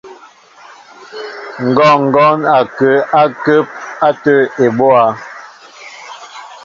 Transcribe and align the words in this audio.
Ŋgɔɔŋgɔn 1.67 2.39
ó 2.57 2.61
kǝǝ 2.77 2.93
agǝǝp 3.21 3.67
atǝǝ 4.07 4.35
ebóá. 4.65 5.05